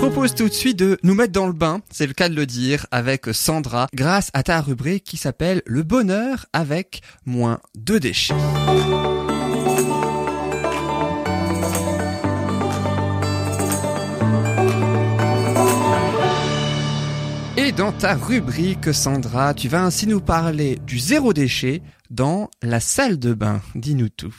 [0.00, 2.46] propose tout de suite de nous mettre dans le bain, c'est le cas de le
[2.46, 8.32] dire, avec Sandra, grâce à ta rubrique qui s'appelle Le bonheur avec moins de déchets.
[17.58, 22.80] Et dans ta rubrique, Sandra, tu vas ainsi nous parler du zéro déchet dans la
[22.80, 23.60] salle de bain.
[23.74, 24.34] Dis-nous tout.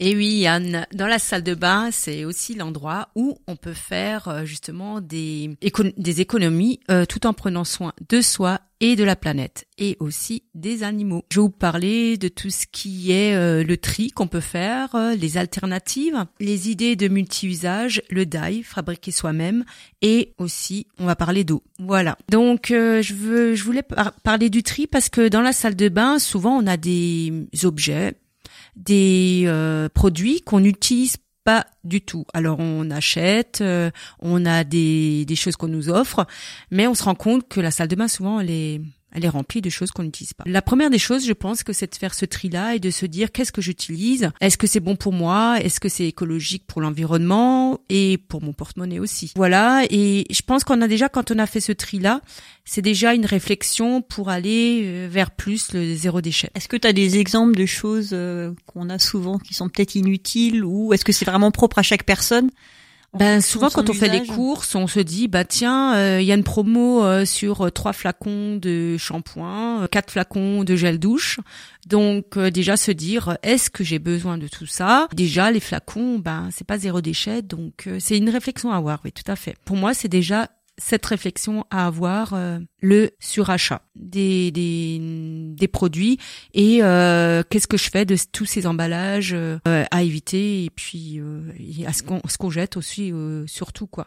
[0.00, 4.28] Et oui, Yann, dans la salle de bain, c'est aussi l'endroit où on peut faire
[4.28, 5.56] euh, justement des,
[5.96, 10.44] des économies euh, tout en prenant soin de soi et de la planète et aussi
[10.54, 11.24] des animaux.
[11.32, 14.94] Je vais vous parler de tout ce qui est euh, le tri qu'on peut faire,
[15.18, 19.64] les alternatives, les idées de multi-usage, le dye, fabriquer soi-même
[20.00, 21.64] et aussi on va parler d'eau.
[21.80, 22.16] Voilà.
[22.30, 23.82] Donc je veux je voulais
[24.22, 28.14] parler du tri parce que dans la salle de bain, souvent on a des objets
[28.78, 32.24] des euh, produits qu'on n'utilise pas du tout.
[32.32, 36.26] Alors on achète, euh, on a des, des choses qu'on nous offre,
[36.70, 38.80] mais on se rend compte que la salle de bain souvent elle est
[39.12, 40.44] elle est remplie de choses qu'on n'utilise pas.
[40.46, 43.06] La première des choses, je pense que c'est de faire ce tri-là et de se
[43.06, 44.30] dire qu'est-ce que j'utilise?
[44.40, 45.58] Est-ce que c'est bon pour moi?
[45.60, 49.32] Est-ce que c'est écologique pour l'environnement et pour mon porte-monnaie aussi?
[49.36, 49.84] Voilà.
[49.90, 52.20] Et je pense qu'on a déjà, quand on a fait ce tri-là,
[52.64, 56.50] c'est déjà une réflexion pour aller euh, vers plus le zéro déchet.
[56.54, 59.94] Est-ce que tu as des exemples de choses euh, qu'on a souvent qui sont peut-être
[59.94, 62.50] inutiles ou est-ce que c'est vraiment propre à chaque personne?
[63.14, 66.30] Ben souvent quand on fait des courses, on se dit bah tiens, il euh, y
[66.30, 71.40] a une promo euh, sur euh, trois flacons de shampoing, quatre flacons de gel douche.
[71.86, 75.08] Donc déjà se dire est-ce que j'ai besoin de tout ça?
[75.14, 79.00] Déjà les flacons, ben c'est pas zéro déchet, donc c'est une réflexion à avoir.
[79.04, 79.56] Oui, tout à fait.
[79.64, 86.18] Pour moi, c'est déjà cette réflexion à avoir euh, le surachat des, des, des produits
[86.54, 91.20] et euh, qu'est-ce que je fais de tous ces emballages euh, à éviter et puis
[91.86, 93.12] à ce qu'on ce qu'on jette aussi
[93.46, 94.06] surtout quoi.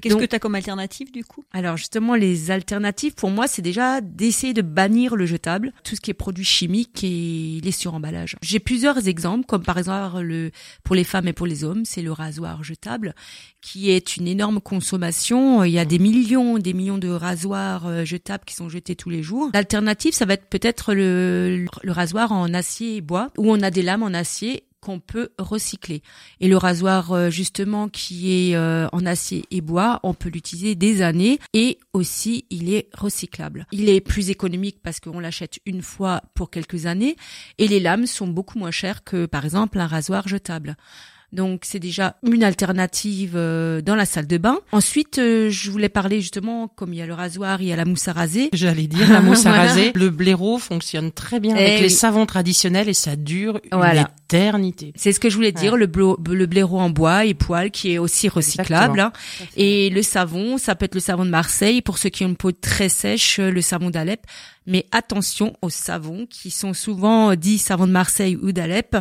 [0.00, 1.44] Qu'est-ce que tu as comme alternative du coup?
[1.52, 6.00] Alors justement les alternatives pour moi c'est déjà d'essayer de bannir le jetable, tout ce
[6.00, 8.36] qui est produits chimiques et les suremballages.
[8.42, 10.50] J'ai plusieurs exemples comme par exemple le
[10.82, 13.14] pour les femmes et pour les hommes, c'est le rasoir jetable
[13.60, 18.04] qui est une énorme consommation, il y a des millions, des millions de rasoirs euh,
[18.04, 19.50] jetables qui sont jetés tous les jours.
[19.54, 23.70] L'alternative, ça va être peut-être le, le rasoir en acier et bois, où on a
[23.70, 26.02] des lames en acier qu'on peut recycler.
[26.40, 30.74] Et le rasoir euh, justement qui est euh, en acier et bois, on peut l'utiliser
[30.74, 33.66] des années et aussi il est recyclable.
[33.72, 37.16] Il est plus économique parce qu'on l'achète une fois pour quelques années
[37.58, 40.76] et les lames sont beaucoup moins chères que par exemple un rasoir jetable.
[41.32, 44.58] Donc c'est déjà une alternative euh, dans la salle de bain.
[44.72, 47.76] Ensuite, euh, je voulais parler justement, comme il y a le rasoir, il y a
[47.76, 48.48] la mousse à raser.
[48.54, 49.92] J'allais dire la mousse à raser.
[49.94, 54.92] Le blaireau fonctionne très bien avec les savons traditionnels et ça dure une éternité.
[54.96, 57.98] C'est ce que je voulais dire, le, le blaireau en bois et poil qui est
[57.98, 59.00] aussi recyclable.
[59.00, 59.12] Hein.
[59.56, 62.36] Et le savon, ça peut être le savon de Marseille pour ceux qui ont une
[62.36, 64.20] peau très sèche, le savon d'Alep
[64.68, 68.96] mais attention aux savons qui sont souvent dits savons de Marseille ou d'Alep.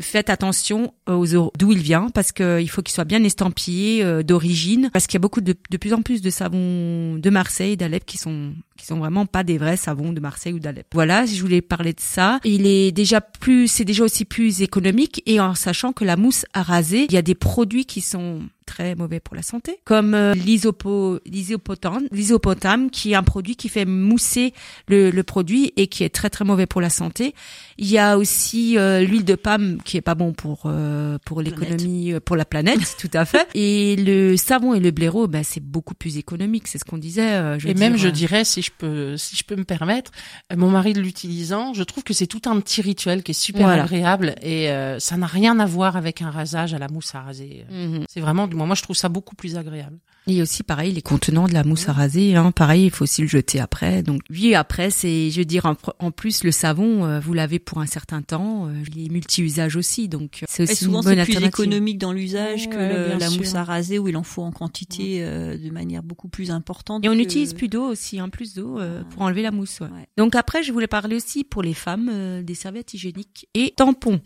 [0.00, 4.90] Faites attention aux d'où il vient parce qu'il faut qu'il soit bien estampillé euh, d'origine
[4.92, 8.04] parce qu'il y a beaucoup de, de plus en plus de savons de Marseille, d'Alep
[8.04, 10.88] qui sont qui sont vraiment pas des vrais savons de Marseille ou d'Alep.
[10.92, 14.60] Voilà, si je voulais parler de ça, il est déjà plus, c'est déjà aussi plus
[14.60, 18.00] économique et en sachant que la mousse à raser, il y a des produits qui
[18.00, 18.40] sont
[18.72, 23.84] très mauvais pour la santé, comme euh, l'isopotame, l'isopotame qui est un produit qui fait
[23.84, 24.54] mousser
[24.88, 27.34] le, le, produit et qui est très très mauvais pour la santé.
[27.78, 31.42] Il y a aussi euh, l'huile de palme qui est pas bon pour euh, pour
[31.42, 33.46] l'économie, euh, pour la planète, tout à fait.
[33.54, 37.58] Et le savon et le blaireau, ben c'est beaucoup plus économique, c'est ce qu'on disait.
[37.58, 40.10] Je et même, je dirais, si je peux si je peux me permettre,
[40.54, 44.34] mon mari l'utilisant, je trouve que c'est tout un petit rituel qui est super agréable
[44.42, 44.68] et
[44.98, 47.64] ça n'a rien à voir avec un rasage à la mousse à raser.
[47.70, 48.04] Mhm.
[48.08, 49.98] C'est vraiment moi, je trouve ça beaucoup plus agréable.
[50.28, 53.22] Et aussi, pareil, les contenants de la mousse à raser, hein, pareil, il faut aussi
[53.22, 54.04] le jeter après.
[54.04, 55.66] Donc, oui, après, c'est, je veux dire,
[55.98, 59.74] en, plus, le savon, euh, vous l'avez pour un certain temps, euh, il est multi-usage
[59.74, 63.30] aussi, donc euh, c'est aussi souvent, une bonne c'est plus économique dans l'usage que la
[63.30, 67.04] mousse à raser où il en faut en quantité de manière beaucoup plus importante.
[67.04, 68.78] Et on utilise plus d'eau aussi, hein, plus d'eau
[69.10, 69.80] pour enlever la mousse.
[70.16, 74.20] Donc après, je voulais parler aussi pour les femmes des serviettes hygiéniques et tampons.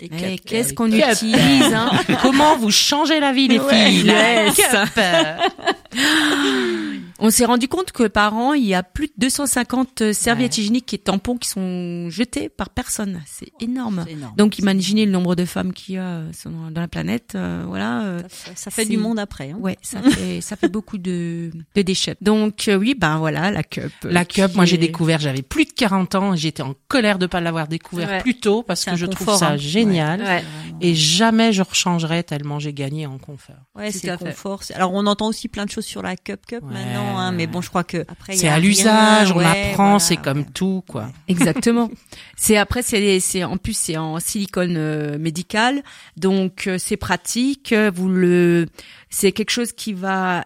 [0.00, 1.90] Et qu'est-ce qu'on utilise hein?
[2.22, 4.06] Comment vous changez la vie, les filles?
[4.06, 4.60] yes.
[7.20, 10.92] On s'est rendu compte que par an, il y a plus de 250 serviettes hygiéniques
[10.94, 13.20] et tampons qui sont jetés par personne.
[13.26, 14.04] C'est énorme.
[14.08, 14.34] énorme.
[14.36, 16.22] Donc imaginez le nombre de femmes qu'il y a
[16.70, 17.32] dans la planète.
[17.34, 18.02] Euh, voilà.
[18.04, 19.50] euh, Ça, ça fait du monde après.
[19.50, 19.58] Hein.
[19.60, 22.16] Ouais, ça fait ça fait beaucoup de, de déchets.
[22.20, 23.92] Donc euh, oui, ben voilà la cup.
[24.04, 27.40] La cup, moi j'ai découvert, j'avais plus de 40 ans, j'étais en colère de pas
[27.40, 28.20] l'avoir découvert Ouais.
[28.20, 29.56] plus tôt parce que je trouve ça hein.
[29.56, 30.22] génial.
[30.22, 30.44] Ouais.
[30.80, 33.56] Et jamais je rechangerais tellement j'ai gagné en confort.
[33.74, 34.62] Ouais, c'est confort.
[34.74, 37.60] Alors on entend aussi plein de choses sur la cup cup maintenant, hein, mais bon,
[37.60, 40.46] je crois que C'est a à l'usage, on ouais, apprend, voilà, c'est comme ouais.
[40.54, 41.08] tout, quoi.
[41.28, 41.90] Exactement.
[42.36, 45.82] c'est après c'est c'est en plus c'est en silicone euh, médical,
[46.16, 47.74] donc euh, c'est pratique.
[47.94, 48.66] Vous le
[49.10, 50.44] c'est quelque chose qui va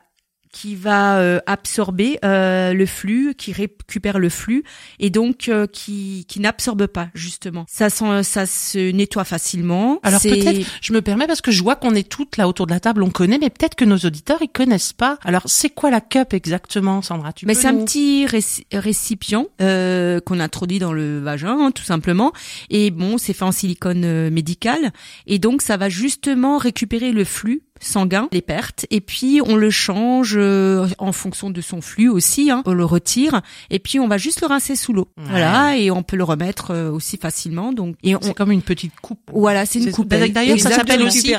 [0.55, 4.62] qui va euh, absorber euh, le flux, qui récupère le flux
[5.01, 7.67] et donc euh, qui qui n'absorbe pas justement.
[7.69, 9.99] Ça ça se nettoie facilement.
[10.05, 12.73] Alors peut-être, je me permets parce que je vois qu'on est toutes là autour de
[12.73, 15.19] la table, on connaît, mais peut-être que nos auditeurs ils connaissent pas.
[15.25, 17.33] Alors c'est quoi la cup exactement, Sandra?
[17.33, 21.83] Tu Mais c'est un petit réci- récipient euh, qu'on introduit dans le vagin, hein, tout
[21.83, 22.33] simplement.
[22.71, 24.93] Et bon, c'est fait en silicone euh, médical.
[25.27, 29.70] Et donc, ça va justement récupérer le flux sanguin, les pertes, et puis on le
[29.70, 32.50] change euh, en fonction de son flux aussi.
[32.50, 33.40] Hein, on le retire,
[33.70, 35.08] et puis on va juste le rincer sous l'eau.
[35.16, 35.25] Ouais.
[35.31, 37.72] Voilà, et on peut le remettre euh, aussi facilement.
[37.72, 39.20] Donc, et on, C'est comme une petite coupe.
[39.32, 40.08] voilà, c'est une coupe.
[40.08, 41.34] D'ailleurs, ça s'appelle aussi-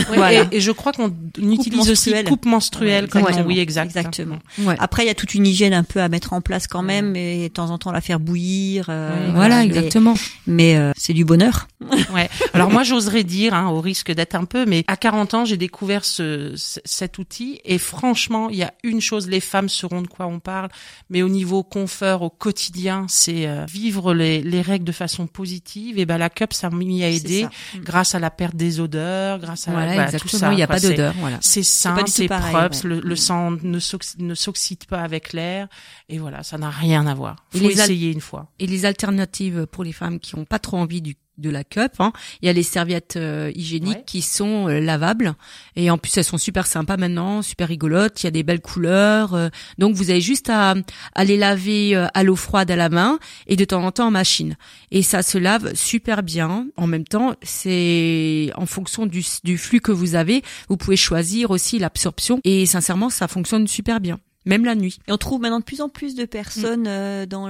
[0.14, 0.42] Voilà.
[0.50, 2.24] et, et je crois qu'on utilise aussi menstruelle.
[2.24, 3.04] coupe menstruelle.
[3.04, 3.46] Ouais, comme exactement.
[3.48, 3.86] oui, exact.
[3.96, 4.38] Exactement.
[4.60, 4.76] Ouais.
[4.78, 7.16] Après, il y a toute une hygiène un peu à mettre en place quand même,
[7.16, 8.86] et de temps en temps la faire bouillir.
[8.88, 10.14] euh, Voilà, mais- exactement.
[10.46, 11.68] Mais euh, c'est du bonheur.
[12.14, 12.28] Ouais.
[12.54, 15.56] Alors moi, j'oserais dire, hein, au risque d'être un peu, mais à 40 ans, j'ai
[15.56, 20.02] découvert ce, ce- cet outil et franchement, il y a une chose, les femmes sauront
[20.02, 20.68] de quoi on parle,
[21.08, 25.98] mais au niveau confort, au quotidien, c'est euh, vivre les, les règles de façon positive.
[25.98, 27.50] Et ben la cup, ça m'y a aidé ça.
[27.82, 30.52] grâce à la perte des odeurs, grâce à Voilà, voilà, tout ça.
[30.52, 31.14] Il n'y a pas d'odeur.
[31.18, 31.38] Voilà.
[31.40, 32.54] C'est sain, c'est propre,
[32.84, 32.88] ouais.
[32.88, 35.66] le, le sang ne s'ox- ne s'oxyde pas avec l'air,
[36.08, 37.36] et voilà, ça n'a rien à voir.
[37.54, 38.48] Et Faut essayer une fois.
[38.58, 41.92] Et les alternatives pour les femmes qui ont pas trop envie du de la cup,
[41.98, 44.04] hein, il y a les serviettes euh, hygiéniques Ouais.
[44.06, 45.34] qui sont euh, lavables
[45.76, 48.22] et en plus elles sont super sympas maintenant, super rigolotes.
[48.22, 49.48] Il y a des belles couleurs, euh,
[49.78, 50.74] donc vous avez juste à,
[51.14, 54.10] à les laver à l'eau froide à la main et de temps en temps en
[54.10, 54.56] machine.
[54.90, 56.66] Et ça se lave super bien.
[56.76, 61.50] En même temps, c'est en fonction du, du flux que vous avez, vous pouvez choisir
[61.50, 64.18] aussi l'absorption et sincèrement ça fonctionne super bien,
[64.50, 64.98] même la nuit.
[65.08, 67.48] Et on trouve maintenant de plus en plus de personnes euh, dans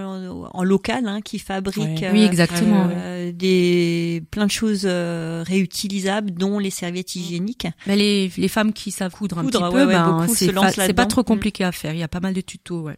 [0.53, 2.05] en local hein, qui fabriquent Ouais.
[2.05, 2.89] euh, oui, exactement.
[2.93, 7.67] euh, des plein de choses euh, réutilisables, dont les serviettes hygiéniques.
[7.87, 11.07] Mais les, les femmes qui savent coudre un Coudre, petit ouais, peu, ben, c'est pas
[11.07, 11.25] trop Mm.
[11.25, 11.95] compliqué à faire.
[11.95, 12.97] Il y a pas mal de tutos, ouais.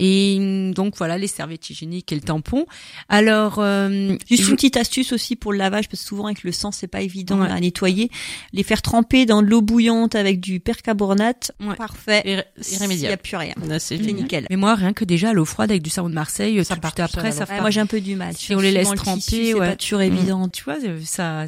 [0.00, 2.66] Et hum, donc voilà les serviettes hygiéniques et le tampon.
[3.08, 6.50] Alors euh, Juste une petite astuce aussi pour le lavage, parce que souvent avec le
[6.52, 7.48] sang c'est pas évident Ouais.
[7.50, 8.10] à nettoyer.
[8.52, 11.76] Les faire tremper dans de l'eau bouillante avec du percarbonate, Ouais.
[11.76, 12.22] parfait.
[12.24, 13.22] Irré- Il y a Irrémédiable.
[13.22, 13.54] plus rien.
[13.78, 14.46] C'est nickel.
[14.50, 16.80] mais moi rien que déjà à l'eau froide avec du savon de Marseille, Ça tout
[16.80, 17.44] part tout après ça.
[17.44, 18.34] Ouais, moi j'ai un peu du mal.
[18.36, 19.70] Si on les laisse le tremper, tissu, ouais.
[19.70, 20.02] pas toujours Mm.
[20.02, 20.48] évident.
[20.48, 21.44] Tu vois, ça,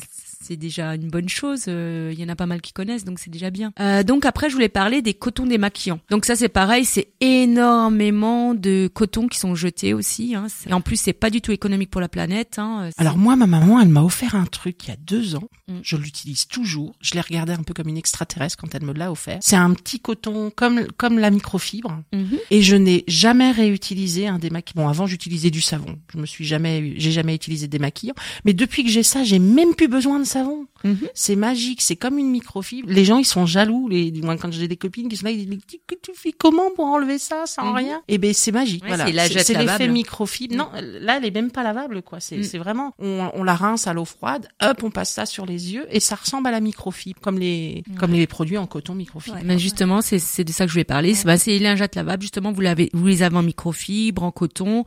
[0.47, 1.65] c'est déjà une bonne chose.
[1.69, 3.73] euh, Il y en a pas mal qui connaissent, donc c'est déjà bien.
[3.81, 6.01] Euh, donc après, je voulais parler des cotons démaquillants.
[6.11, 10.35] Donc ça, c'est pareil, c'est énormément de cotons qui sont jetés aussi.
[10.35, 10.47] Hein.
[10.69, 12.59] Et en plus, c'est pas du tout économique pour la planète.
[12.59, 12.91] Hein.
[12.95, 15.49] C'est- Alors moi, ma maman, elle m'a offert un truc il y a deux ans.
[15.69, 15.79] Mm.
[15.83, 16.95] Je l'utilise toujours.
[17.01, 19.39] Je l'ai regardé un peu comme une extraterrestre quand elle me l'a offert.
[19.41, 22.03] C'est un petit coton comme comme la microfibre.
[22.13, 22.39] Mhm.
[22.51, 24.83] Et je n'ai jamais réutilisé un démaquillant.
[24.85, 25.99] Bon, avant j'utilisais du savon.
[26.13, 28.15] Je me suis jamais, j'ai jamais utilisé de démaquillant.
[28.45, 30.69] Mais depuis que j'ai ça, j'ai même plus besoin de savon.
[30.87, 31.09] Mhm.
[31.15, 31.81] C'est magique.
[31.83, 32.89] C'est comme une microfibre.
[32.91, 33.89] Les gens, ils sont jaloux.
[33.89, 36.33] Les, moi, quand j'ai des copines qui sont là, ils disent, mais tu, tu fais
[36.33, 37.75] comment pour enlever ça sans Mhm.
[37.77, 38.03] rien?
[38.09, 38.83] Eh ben, c'est magique.
[38.85, 39.29] Ouais, voilà.
[39.29, 40.55] c'est l'effet microfibre.
[40.57, 40.69] Non,
[41.01, 42.21] là, elle est même pas lavable, quoi.
[42.21, 42.43] C'est, Mm.
[42.45, 44.49] c'est vraiment, on, on la rince à l'eau froide.
[44.63, 47.83] Hop, on passe ça sur les yeux et ça ressemble à la microfibre, comme les,
[47.99, 49.37] comme les produits en coton microfibre.
[49.37, 49.43] Ouais.
[49.45, 51.15] Mais justement, c'est c'est de ça que je voulais parler.
[51.15, 52.23] C'est bah, c'est les lingettes lavables.
[52.23, 54.85] Justement, vous l'avez, vous les avez en microfibre, en coton.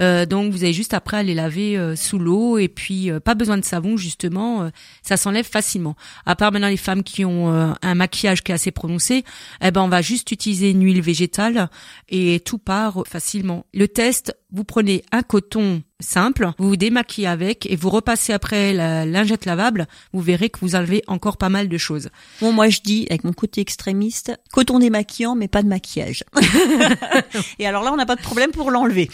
[0.00, 3.20] Euh, donc, vous avez juste après à les laver euh, sous l'eau et puis euh,
[3.20, 3.96] pas besoin de savon.
[3.96, 4.70] Justement, euh,
[5.02, 5.96] ça s'enlève facilement.
[6.26, 9.24] À part maintenant les femmes qui ont euh, un maquillage qui est assez prononcé,
[9.62, 11.68] eh ben on va juste utiliser une huile végétale
[12.08, 13.66] et tout part facilement.
[13.74, 18.72] Le test, vous prenez un coton simple, vous vous démaquillez avec et vous repassez après
[18.72, 22.08] la lingette lavable, vous verrez que vous enlevez encore pas mal de choses.
[22.40, 26.24] Bon, moi je dis, avec mon côté extrémiste, coton démaquillant, mais pas de maquillage.
[27.58, 29.08] Et alors là, on n'a pas de problème pour l'enlever.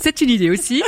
[0.00, 0.82] C'est- une idée aussi.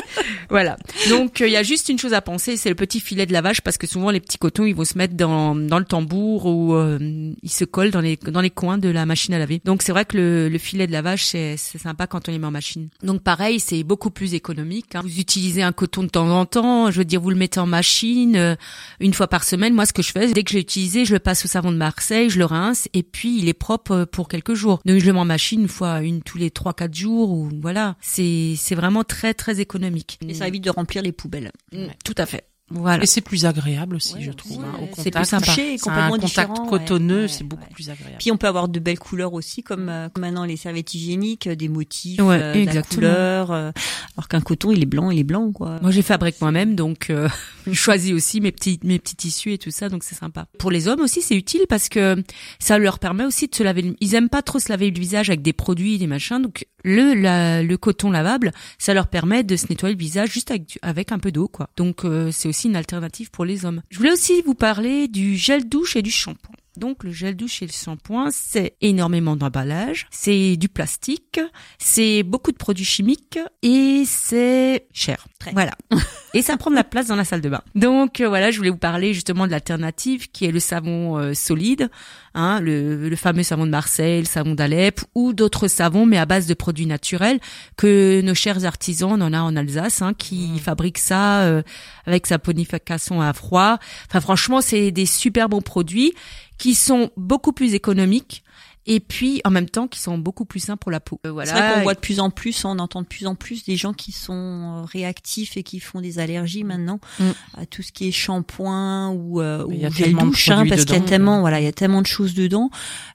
[0.48, 0.78] Voilà.
[1.10, 3.32] Donc euh, il y a juste une chose à penser, c'est le petit filet de
[3.32, 6.46] lavage parce que souvent les petits cotons ils vont se mettre dans dans le tambour
[6.46, 6.98] ou euh,
[7.42, 9.60] ils se collent dans les dans les coins de la machine à laver.
[9.64, 12.38] Donc c'est vrai que le, le filet de lavage c'est c'est sympa quand on les
[12.38, 12.88] met en machine.
[13.02, 14.94] Donc pareil, c'est beaucoup plus économique.
[14.94, 15.02] Hein.
[15.02, 17.66] Vous utilisez un coton de temps en temps, je veux dire, vous le mettez en
[17.66, 18.56] machine euh,
[19.00, 19.74] une fois par semaine.
[19.74, 21.76] Moi, ce que je fais, dès que j'ai utilisé, je le passe au savon de
[21.76, 24.80] Marseille, je le rince et puis il est propre euh, pour quelques jours.
[24.86, 27.50] Donc je le mets en machine une fois, une tous les trois quatre jours ou
[27.60, 27.96] voilà.
[28.00, 30.18] C'est c'est vraiment très très économique.
[30.26, 31.52] Et ça évite de remplir les poubelles.
[31.72, 32.44] Mm, tout à fait.
[32.70, 33.02] Voilà.
[33.02, 34.62] Et c'est plus agréable aussi, je trouve.
[34.62, 35.52] Hein, au c'est plus sympa.
[35.52, 38.16] C'est un contact cotonneux, c'est beaucoup plus agréable.
[38.18, 41.68] Puis on peut avoir de belles couleurs aussi, comme, euh, maintenant les serviettes hygiéniques, des
[41.68, 43.52] motifs, euh, de la couleur.
[43.52, 43.70] Euh,
[44.18, 45.78] alors qu'un coton, il est blanc, il est blanc, quoi.
[45.80, 47.12] Moi, j'ai fabrique moi-même, donc
[47.66, 50.46] je choisis aussi mes petits mes petits tissus et tout ça, donc c'est sympa.
[50.58, 52.16] Pour les hommes aussi, c'est utile parce que
[52.58, 53.94] ça leur permet aussi de se laver.
[54.00, 57.62] Ils aiment pas trop se laver le visage avec des produits, des machins, donc le
[57.62, 61.20] le coton lavable, ça leur permet de se nettoyer le visage juste avec avec un
[61.20, 61.70] peu d'eau, quoi.
[61.76, 63.82] Donc c'est aussi une alternative pour les hommes.
[63.88, 66.57] Je voulais aussi vous parler du gel douche et du shampoing.
[66.78, 71.40] Donc le gel douche et le shampoing, c'est énormément d'emballage, c'est du plastique,
[71.78, 75.26] c'est beaucoup de produits chimiques et c'est cher.
[75.52, 75.72] Voilà.
[76.34, 77.62] et ça prend de la place dans la salle de bain.
[77.74, 81.34] Donc euh, voilà, je voulais vous parler justement de l'alternative qui est le savon euh,
[81.34, 81.90] solide,
[82.34, 86.46] hein, le, fameux savon de Marseille, le savon d'Alep ou d'autres savons mais à base
[86.46, 87.40] de produits naturels
[87.76, 90.58] que nos chers artisans, on en a en Alsace, hein, qui mmh.
[90.58, 91.62] fabriquent ça euh,
[92.06, 93.78] avec sa ponification à froid.
[94.08, 96.14] Enfin franchement, c'est des super bons produits
[96.58, 98.42] qui sont beaucoup plus économiques
[98.88, 101.20] et puis en même temps qui sont beaucoup plus sains pour la peau.
[101.26, 101.52] Euh, voilà.
[101.52, 103.76] C'est vrai qu'on voit de plus en plus, on entend de plus en plus des
[103.76, 107.24] gens qui sont euh, réactifs et qui font des allergies maintenant mm.
[107.58, 110.98] à tout ce qui est shampoing ou, euh, ou gel douche, hein, parce qu'il y
[110.98, 112.70] a tellement, voilà, il y a tellement de choses dedans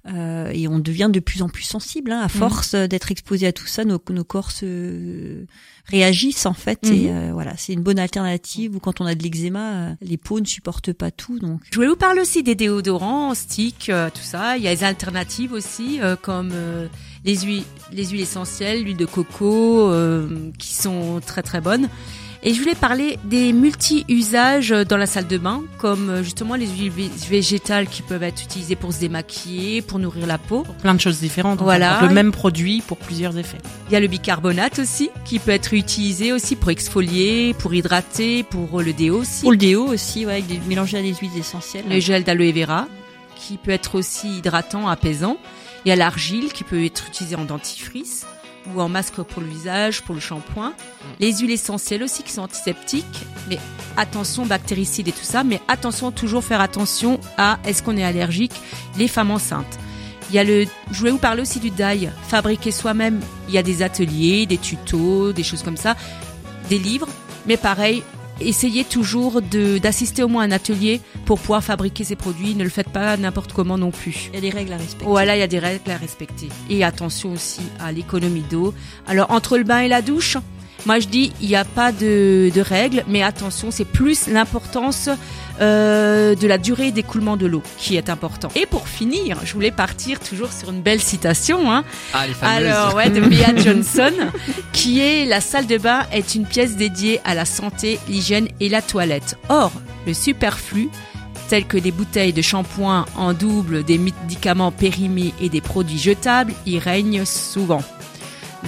[0.08, 2.30] euh, et on devient de plus en plus sensible hein, à mm.
[2.30, 5.44] force d'être exposé à tout ça, nos, nos corps se
[5.86, 7.32] réagissent en fait et mm.
[7.32, 8.75] voilà, c'est une bonne alternative.
[8.75, 11.39] Ou quand on a de l'eczéma, les peaux ne supportent pas tout.
[11.39, 14.58] Donc, je voulais vous parler aussi des déodorants, sticks, tout ça.
[14.58, 16.88] Il y a des alternatives aussi aussi, euh, comme euh,
[17.25, 20.27] les huiles, les huiles essentielles, l'huile de coco, euh,
[20.58, 21.89] qui sont très très bonnes.
[22.46, 26.91] Et je voulais parler des multi-usages dans la salle de bain, comme justement les huiles
[27.29, 30.65] végétales qui peuvent être utilisées pour se démaquiller, pour nourrir la peau.
[30.82, 31.62] Plein de choses différentes.
[31.62, 32.01] Voilà.
[32.01, 33.60] le même produit pour plusieurs effets.
[33.88, 38.43] Il y a le bicarbonate aussi, qui peut être utilisé aussi pour exfolier, pour hydrater,
[38.43, 39.43] pour le déo aussi.
[39.43, 41.86] Pour le déo aussi, ouais, mélanger à des huiles essentielles.
[41.89, 42.88] Le gel d'aloe vera,
[43.45, 45.38] qui peut être aussi hydratant, apaisant.
[45.85, 48.25] Il y a l'argile qui peut être utilisée en dentifrice
[48.73, 50.69] ou en masque pour le visage, pour le shampoing.
[50.69, 51.05] Mm.
[51.19, 53.59] Les huiles essentielles aussi qui sont antiseptiques, mais
[53.97, 58.53] attention bactéricides et tout ça, mais attention toujours faire attention à est-ce qu'on est allergique
[58.97, 59.79] les femmes enceintes.
[60.29, 63.19] Il y a le, je voulais vous parler aussi du dye, fabriquer soi-même.
[63.50, 65.97] Il y a des ateliers, des tutos, des choses comme ça,
[66.69, 67.09] des livres,
[67.45, 68.03] mais pareil,
[68.40, 72.56] essayez toujours d'assister au moins à un atelier pour pouvoir fabriquer ces produits.
[72.56, 74.30] Ne le faites pas n'importe comment non plus.
[74.30, 75.06] Il y a des règles à respecter.
[75.06, 76.50] Voilà, il y a des règles à respecter.
[76.70, 78.74] Et attention aussi à l'économie d'eau.
[79.08, 80.38] Alors entre le bain et la douche,
[80.86, 85.10] moi je dis il n'y a pas de, de règles, mais attention, c'est plus l'importance
[85.62, 88.50] euh, de la durée d'écoulement de l'eau qui est important.
[88.56, 91.72] Et pour finir, je voulais partir toujours sur une belle citation.
[91.72, 91.84] Hein.
[92.13, 94.12] Ah, les Alors, ouais, de Bea Johnson,
[94.72, 98.70] qui est la salle de bain est une pièce dédiée à la santé, l'hygiène et
[98.70, 99.38] la toilette.
[99.50, 99.72] Or,
[100.08, 100.89] le superflu
[101.50, 106.53] tels que des bouteilles de shampoing en double, des médicaments périmés et des produits jetables,
[106.65, 107.84] y règne souvent.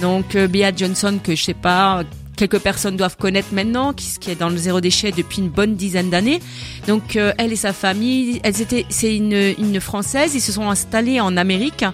[0.00, 2.04] Donc euh, Bea Johnson, que je sais pas,
[2.36, 6.10] quelques personnes doivent connaître maintenant, qui, est dans le zéro déchet depuis une bonne dizaine
[6.10, 6.40] d'années.
[6.86, 10.68] Donc euh, elle et sa famille, elles étaient, c'est une, une française, ils se sont
[10.70, 11.84] installés en Amérique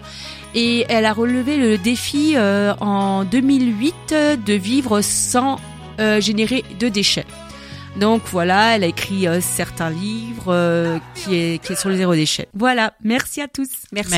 [0.54, 5.58] et elle a relevé le défi euh, en 2008 de vivre sans
[6.00, 7.26] euh, générer de déchets.
[7.96, 11.96] Donc voilà, elle a écrit euh, certains livres euh, qui, est, qui est sur le
[11.96, 12.48] zéro déchet.
[12.54, 13.68] Voilà, merci à tous.
[13.92, 14.14] Merci,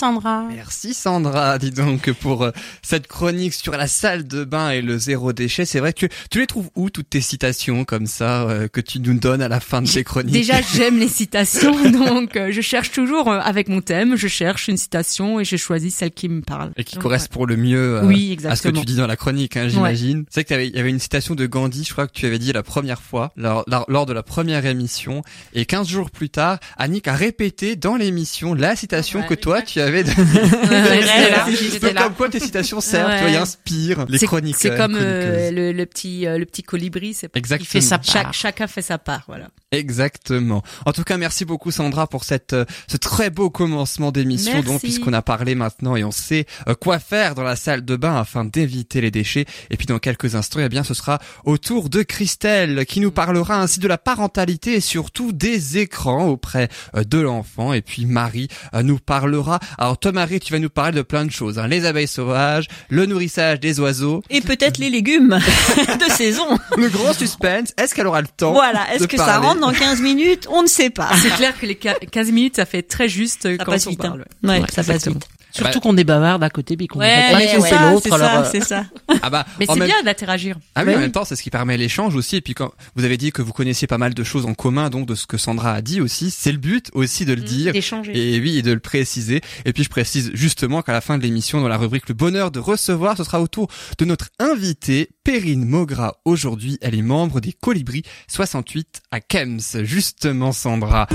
[0.00, 0.48] Sandra.
[0.48, 2.50] Merci Sandra, dis donc pour euh,
[2.82, 5.64] cette chronique sur la salle de bain et le zéro déchet.
[5.64, 9.14] C'est vrai que tu les trouves où toutes tes citations comme ça que tu nous
[9.14, 10.32] donnes à la fin de tes chroniques?
[10.32, 15.38] Déjà, j'aime les citations, donc je cherche toujours avec mon thème, je cherche une citation
[15.38, 16.72] et je choisis celle qui me parle.
[16.76, 19.68] Et qui correspond le mieux oui, à ce que tu dis dans la chronique, hein,
[19.68, 20.24] j'imagine.
[20.30, 22.52] C'est vrai qu'il y avait une citation de Gandhi, je crois que tu avais dit
[22.52, 25.22] la première fois lors, lors, de la première émission.
[25.52, 29.80] Et 15 jours plus tard, Annick a répété dans l'émission la citation que toi tu
[29.80, 30.40] avais donnée.
[30.70, 34.56] Ouais, comme quoi tes citations servent, tu vois, inspirent les chroniques.
[34.58, 37.68] C'est comme euh, le, le, petit euh, le petit colibri, c'est Exactement.
[37.68, 38.34] fait sa part.
[38.34, 39.48] chacun fait sa part, voilà.
[39.72, 40.62] Exactement.
[40.86, 44.80] En tout cas, merci beaucoup Sandra pour cette euh, ce très beau commencement d'émission donc
[44.80, 46.46] puisqu'on a parlé maintenant et on sait
[46.80, 49.46] quoi faire dans la salle de bain afin d'éviter les déchets.
[49.70, 53.00] Et puis dans quelques instants, eh bien ce sera au tour de Christelle qui qui
[53.00, 57.72] nous parlera ainsi de la parentalité et surtout des écrans auprès euh, de l'enfant.
[57.72, 59.58] Et puis Marie euh, nous parlera.
[59.78, 61.58] Alors toi Marie, tu vas nous parler de plein de choses.
[61.58, 61.66] Hein.
[61.66, 64.22] Les abeilles sauvages, le nourrissage des oiseaux.
[64.30, 65.40] Et peut-être les légumes
[65.76, 66.46] de saison.
[66.76, 70.00] Le gros suspense, est-ce qu'elle aura le temps Voilà, est-ce que ça rentre dans 15
[70.00, 70.46] minutes?
[70.48, 71.10] On ne sait pas.
[71.16, 74.18] C'est clair que les 15 minutes, ça fait très juste ça quand on vite, hein.
[74.40, 74.60] parle.
[74.60, 75.26] Ouais, ça passe vite.
[75.54, 78.02] Surtout qu'on est bavard à côté, puis qu'on ouais, pas ouais, ouais, l'autre.
[78.02, 78.84] C'est ça, euh, c'est ça.
[79.22, 80.56] Ah bah, mais c'est bien d'interagir.
[80.74, 82.36] Ah oui, en même temps, c'est ce qui permet l'échange aussi.
[82.36, 84.90] Et puis quand vous avez dit que vous connaissiez pas mal de choses en commun,
[84.90, 87.44] donc de ce que Sandra a dit aussi, c'est le but aussi de le mmh,
[87.44, 87.74] dire.
[88.12, 89.40] Et oui, et de le préciser.
[89.64, 92.50] Et puis je précise justement qu'à la fin de l'émission, dans la rubrique Le bonheur
[92.50, 93.68] de recevoir, ce sera au tour
[93.98, 96.16] de notre invitée, Perrine Mogra.
[96.24, 99.60] Aujourd'hui, elle est membre des Colibris 68 à Kems.
[99.84, 101.06] Justement, Sandra.